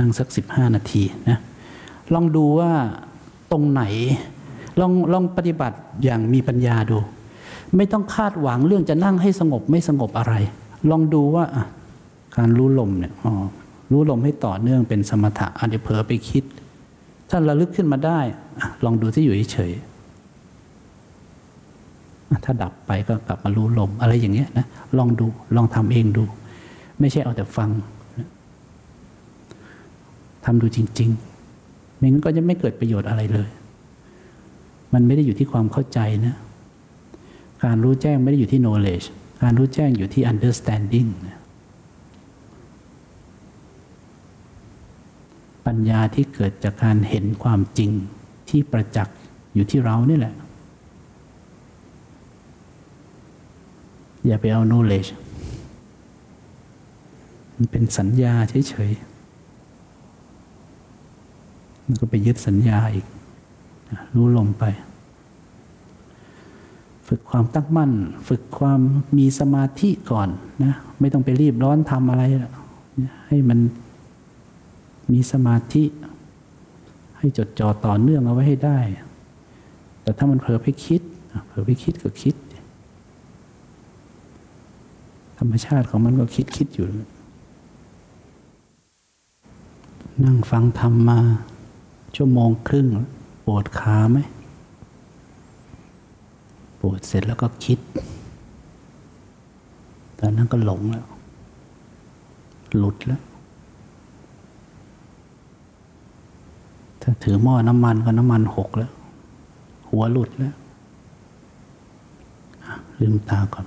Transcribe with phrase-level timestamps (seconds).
[0.00, 1.38] นั่งสักสิบห้านาทีนะ
[2.14, 2.72] ลองดูว่า
[3.52, 3.82] ตรงไหน
[4.80, 6.98] ลองลองปฏิบัติอย่างมีปัญญาดู
[7.76, 10.34] ไม่ต้องคาดหวังเรื่องจะนั่งให้สงบไม่สงบอะไร
[10.90, 11.44] ลองดูว่า
[12.36, 13.32] การรู้ลมเนี่ยอ๋อ
[13.92, 16.44] รู้ลมให้ต่อเนื่องเป็นสมถะอาจจะเผลอไปคิด
[17.30, 18.20] ถ้าระลึกขึ้นมาได้
[18.84, 19.72] ลองดูที่อยู่เฉย
[22.44, 24.66] ถ้าดับไปก็กลับมารู้ลมอะไรอย่างเงี้ยนะ
[24.98, 26.24] ลองดูลองทำเองดู
[27.00, 27.70] ไม่ใช่เอาแต่ฟัง
[30.44, 33.48] ทำดูจริงๆไม่งั้นก็จะไม่เกิดประโยชน์อะไรเลย
[34.92, 36.34] มันไม่ได้อยู่ที่ความเข้าใจนะ
[37.64, 39.06] การรู้แจ้งไม่ได้อยู่ที่ knowledge
[39.42, 41.10] การรู้แจ้งอยู่ที่ understanding
[45.66, 47.90] ปัญญาที่เกิดจากการเห็นความจริง
[48.48, 49.16] ที่ประจักษ์
[49.54, 50.34] อยู่ที่เรานี่แหละ
[54.26, 55.10] อย่าไปเอา knowledge
[57.56, 58.34] มันเป็นสัญญา
[58.68, 59.09] เฉยๆ
[61.90, 63.06] มันก็ไปยึดสัญญาอีก
[64.14, 64.64] รู้ลมไป
[67.08, 67.92] ฝึกความตั้งมั่น
[68.28, 68.80] ฝึกความ
[69.18, 70.28] มีสมาธิก่อน
[70.64, 72.22] นะไม่ต้องไปรีบร้อนทำอะไร
[73.28, 73.58] ให้มัน
[75.12, 75.84] มีสมาธิ
[77.18, 78.78] ให้จดจ่อต่อเนื่องเอาไว้ให้ได้
[80.02, 81.02] แต่ถ้ามันเผลอไปคิด
[81.48, 82.34] เผลอไปคิดก็คิด
[85.38, 86.86] ธรรมชาติของมันก็คิดคิดอยู่
[90.24, 91.20] นั่งฟังธรรมมา
[92.16, 92.86] ชั่วโมงครึ่ง
[93.46, 94.18] ปวดขาไหม
[96.80, 97.78] ปวดเสร็จแล้วก็คิด
[100.18, 101.06] ตอนนั้นก็หลงแล้ว
[102.78, 103.22] หลุดแล้ว
[107.02, 108.92] ถ้าถือหม้อน้ำมันก็น้ำมันหกแล้ว
[109.90, 110.54] หัวหลุดแล้ว
[113.00, 113.66] ลืมตาก่อน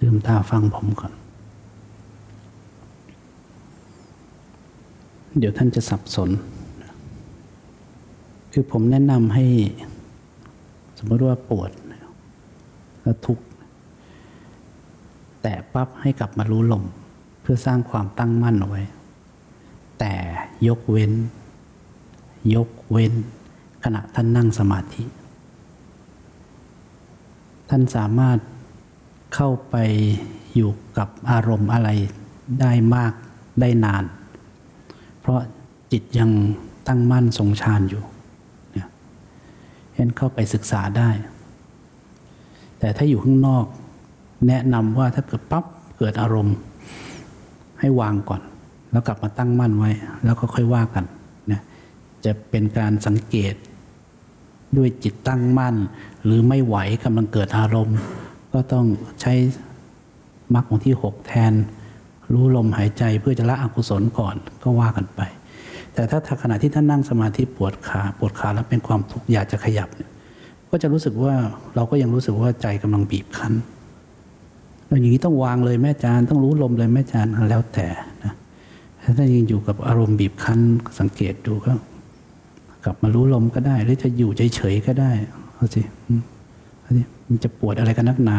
[0.00, 1.12] ลืมตาฟังผมก่อน
[5.40, 6.30] เดี๋ยวท่านจะสับสน
[8.52, 9.46] คือผมแนะนำให้
[10.98, 11.70] สมมติว่าปวด
[13.02, 13.44] แล้วทุกข์
[15.42, 16.84] แต่ปั๊บให้กลับมารู้ลม
[17.42, 18.82] เพื่อสร้างความตั้งมั่นเอาไว้
[19.98, 20.12] แต่
[20.66, 21.12] ยกเว้น
[22.54, 23.12] ยกเว้น
[23.84, 25.04] ขณะท่านนั่งสมาธิ
[27.68, 28.38] ท่านสามารถ
[29.34, 29.76] เข้าไป
[30.54, 31.88] อยู่กับอารมณ์อะไร
[32.60, 33.12] ได้มาก
[33.60, 34.04] ได้นาน
[35.20, 35.38] เพราะ
[35.92, 36.30] จิตยัง
[36.88, 38.02] ตั้งมั่นทรงฌานอยู่
[38.72, 38.88] เนี่ย
[39.94, 41.10] เห็นเข้าไปศึกษาได้
[42.78, 43.64] แต่ถ้าอยู่ข้างนอก
[44.48, 45.64] แนะนำว่าถ้าเกิดปั๊บ
[45.98, 46.56] เกิดอารมณ์
[47.80, 48.42] ให้วางก่อน
[48.92, 49.90] แล้วกลับมาตั้งมั่นไว้
[50.24, 51.04] แล้วก็ค่อยว่ากัน
[51.50, 51.60] นะ
[52.24, 53.54] จะเป็นการสังเกต
[54.76, 55.76] ด้วยจิตตั้งมั่น
[56.24, 57.98] หรือไม่ไหวกำลังเกิดอารมณ์
[58.52, 58.86] ก็ต้อง
[59.20, 59.32] ใช้
[60.54, 61.52] มรรคองที่หกแทน
[62.32, 65.20] รู้ลมหายใจเพื่อจะละอกุศลก่อนก็ว่ากันไป
[65.94, 70.10] แต่ถ้าขณะที่ท่านนั่งสมาธิปวดขาปวดขาแล้วเป็นความทุกข์อยากจะขยับเนี่ย
[70.70, 71.34] ก็จะรู้สึกว่า
[71.74, 73.52] เราก็ยังรู้สึกว่าใจกำลังบีบคั้น
[74.88, 77.86] อย่างนี้ต้องวางเลยแม่จานต้องรู้ลมเลยแม่จานแล้วแต่
[78.24, 78.34] นะ
[79.18, 80.60] ถ้ายังอยู่กับอารมณ์บีบคั้น
[80.98, 81.72] สังเกตดูก็
[82.84, 85.10] กลับมารู้ลมก็ได้ หรือจะอยู่เฉยๆก็ได้
[85.54, 85.82] เอาสิ
[87.28, 88.38] มันจะปวดอะไรกันนักหนา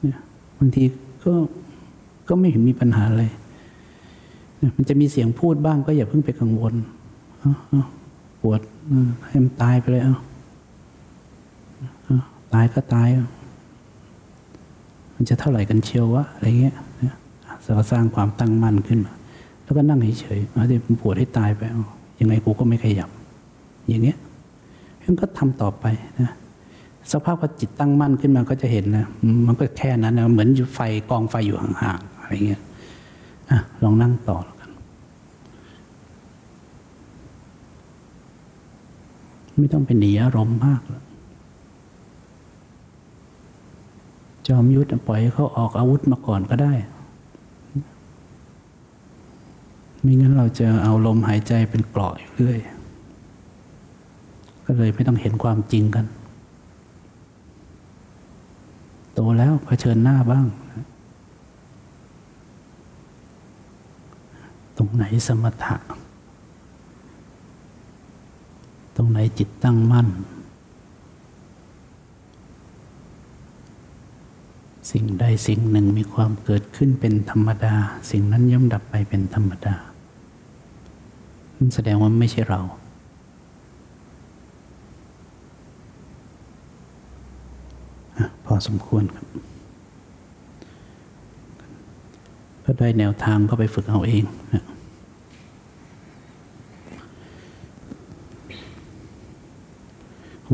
[0.00, 0.16] เนี่ย
[0.58, 0.84] บางที
[1.24, 1.32] ก็
[2.28, 3.24] ก็ไม่เห็นมีปัญหาอะไร
[4.58, 6.74] เนี่ยมันจะมีเสียงพูดบ้างก็อย่าเพิ่งไปกังวล
[8.42, 8.60] ปวด
[9.28, 10.16] ให้มันตายไปเลยเอา
[12.54, 13.08] ตายก็ตาย
[15.14, 16.76] มันจะเท่าไหร่กันเชียววะอะไรเงี้ย
[17.64, 19.14] เราสร้างความตั้งมั่นขึ้นมา
[19.62, 21.62] แล้วก็นั่งเฉยๆเอาจจะปวดให้ตายไป
[22.20, 23.10] ยังไงกูก็ไม่ขยับ
[23.88, 24.18] อย่างเงี้ย
[24.98, 25.84] เพื่อนก็ทำต่อไป
[26.20, 26.32] นะ
[27.12, 29.06] สภาพพอจิตตั้งมั่นขึ้นมาก็จะเห็นนะ
[29.46, 30.80] มันก็แค่นั้นนะเหมือนอยู่ไฟ
[31.10, 32.62] กองไฟอยู่ห่างๆ อะไรเงี้ย
[33.50, 34.70] อะลองนั่งต่อแล้วกัน
[39.58, 41.04] ไม่ต้องเป็นหนีอารมณ์มากแล้ว
[44.46, 46.72] จอมยุทธปล่อยเขาออกอาวุธมาก่อนก็ได้
[50.00, 52.58] ไม่งั้นเราจะเอาลมหายใจเป็นเกราะอยู่เรื่อย
[54.64, 56.06] ก็เลยไม่ต้องเห็นความจริงกัน
[59.14, 60.46] โตแล้วเผชิญหน้าบ้าง
[64.78, 65.76] ตรงไหนสมถะ
[68.96, 70.08] ตรงไหนจิตตั้งมั่น
[74.90, 77.74] สิ่งใดสิ่งหนึ่งมีความเกิดขึ้นเป็นธรรมดา
[78.10, 79.74] สิ่งนั้นย่อมดับไปเป็นธรรมดา
[81.74, 82.60] แสดงว่าไม่ใช่เรา
[88.44, 89.26] พอสมควรครับ
[92.54, 94.24] พ ก็ได้แนวทางก็ไปฝึกเอาเอง
[94.54, 94.64] นะ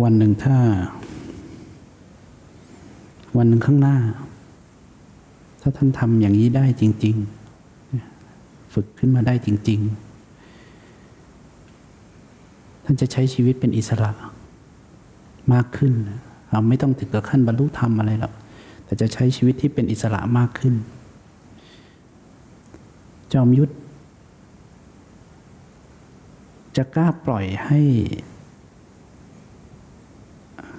[0.03, 0.57] วันหนึ่งถ้า
[3.37, 3.97] วันหนึ่งข้างหน้า
[5.61, 7.17] ถ้าท่านทำอย่างนี้ได้จริง
[7.95, 9.81] ๆ ฝึกขึ้นมาได้จริง
[10.73, 14.11] ๆ ท่านจะใช้ชีวิตเป็นอิสระ
[15.53, 15.93] มากขึ้น
[16.51, 18.33] เราไม่ต้องถึงกับขั้นบรรลุธรรมอะไรหรอก
[18.85, 20.75] แต่จะใช้ชีวิตที่เป็นอิสระมากขึ้น
[23.35, 23.73] จอมยุทธ
[26.77, 27.81] จะกล้าปล่อยให้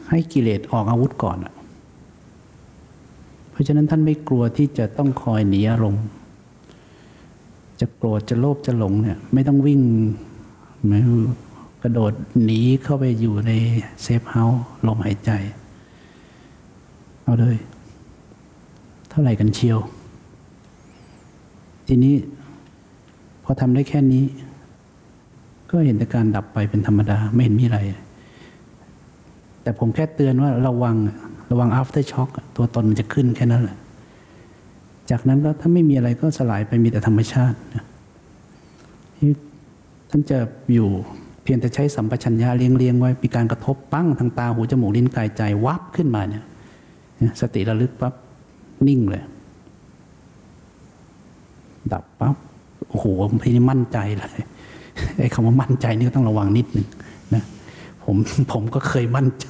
[0.10, 1.38] ให้กิเลสออกอาวุธก่อน
[3.52, 6.06] เพราะฉะนั้นท่านไม่กลัวที่จะต้องคอยหนีอารมณ์
[7.80, 9.82] จะโกรธจะโลภจะหลงเนี่ยไม่ต้องวิ่ง
[10.88, 11.00] ไม่
[11.84, 12.14] กระโดด
[12.44, 13.52] หนีเข้าไปอยู่ใน
[14.02, 15.32] safe house ลมหายใจ
[17.24, 17.58] เอาเลย
[19.10, 19.80] เท่าไหร่กันเชียว
[21.88, 22.14] ทีนี้
[23.48, 24.24] พอทำได้แค่นี้
[25.70, 27.80] ก็เห็นแต่การดับไปเป็นธรรมดาไม่เห็นมีอะไร
[29.64, 30.96] แต่ผมแค่เตือนว่าระวัง
[31.52, 33.78] ระวัง after shock ตัวตนมันจะขึ้นแค่นั้นแหละ
[35.12, 37.58] จากนั้นก็ถ้าไม่มีอะไรก็สลายไปมีแต่ธรรมชาติ
[39.18, 39.32] ที่
[40.10, 40.38] ท่านจะ
[40.74, 40.90] อยู่
[41.44, 46.44] เพียงแต่ใช้สัมปชัญญะเลี้ยงเลี้ยงๆไว้มีการกระทบปั้งทางตาหูจมูกลิ้นกายใจวับขึ้นมาเนี่ย
[47.42, 48.14] สติระลึกปั๊บ
[48.88, 49.24] นิ่งเลย
[51.92, 52.36] ดับปั๊บ
[52.96, 53.10] โอ้โห
[53.44, 54.32] พี่นี่มั่นใจเลย
[55.20, 56.88] ไอ้คำว่ามั่นใจนี่ก็ต้องระวังนิดนึง
[57.36, 57.44] นะ
[58.04, 58.16] ผม
[58.52, 59.48] ผมก็เคยมั่นใจ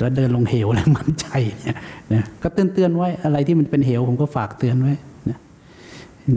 [0.00, 1.26] แล้วเดินลงเหวแล้วมั่นใจ
[1.62, 1.76] เนี่ย
[2.14, 4.94] นะก็เตือนเตือนไว้อะไรที่มันเป็นเหว ผมก็ฝากเตือนไว้
[5.30, 5.38] นะ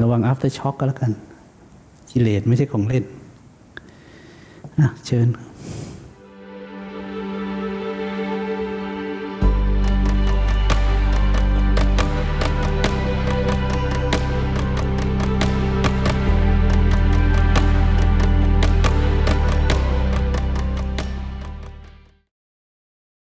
[0.02, 1.12] ระวัง after shock ก็แล้วกัน
[2.12, 3.04] กิเลสไม่ใช่ของเล่น
[4.80, 5.28] อะเชิญ